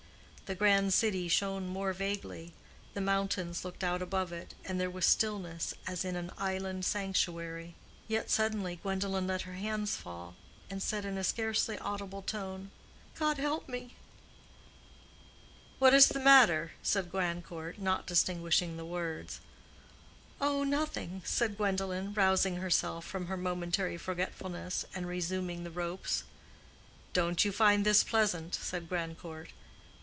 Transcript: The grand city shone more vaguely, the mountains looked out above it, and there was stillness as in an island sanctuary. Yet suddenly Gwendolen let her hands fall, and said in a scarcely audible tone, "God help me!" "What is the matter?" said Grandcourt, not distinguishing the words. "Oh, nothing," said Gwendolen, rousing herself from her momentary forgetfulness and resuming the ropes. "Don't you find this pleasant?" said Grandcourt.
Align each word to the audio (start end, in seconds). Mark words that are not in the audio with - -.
The 0.51 0.55
grand 0.55 0.93
city 0.93 1.29
shone 1.29 1.69
more 1.69 1.93
vaguely, 1.93 2.51
the 2.93 2.99
mountains 2.99 3.63
looked 3.63 3.85
out 3.85 4.01
above 4.01 4.33
it, 4.33 4.53
and 4.65 4.81
there 4.81 4.89
was 4.89 5.05
stillness 5.05 5.73
as 5.87 6.03
in 6.03 6.17
an 6.17 6.29
island 6.37 6.83
sanctuary. 6.83 7.73
Yet 8.09 8.29
suddenly 8.29 8.75
Gwendolen 8.75 9.27
let 9.27 9.43
her 9.43 9.53
hands 9.53 9.95
fall, 9.95 10.35
and 10.69 10.83
said 10.83 11.05
in 11.05 11.17
a 11.17 11.23
scarcely 11.23 11.79
audible 11.79 12.21
tone, 12.21 12.69
"God 13.17 13.37
help 13.37 13.69
me!" 13.69 13.95
"What 15.79 15.93
is 15.93 16.09
the 16.09 16.19
matter?" 16.19 16.73
said 16.83 17.13
Grandcourt, 17.13 17.79
not 17.79 18.05
distinguishing 18.05 18.75
the 18.75 18.83
words. 18.83 19.39
"Oh, 20.41 20.65
nothing," 20.65 21.21
said 21.23 21.55
Gwendolen, 21.55 22.13
rousing 22.13 22.57
herself 22.57 23.05
from 23.05 23.27
her 23.27 23.37
momentary 23.37 23.95
forgetfulness 23.95 24.83
and 24.93 25.07
resuming 25.07 25.63
the 25.63 25.71
ropes. 25.71 26.25
"Don't 27.13 27.45
you 27.45 27.53
find 27.53 27.85
this 27.85 28.03
pleasant?" 28.03 28.53
said 28.53 28.89
Grandcourt. 28.89 29.51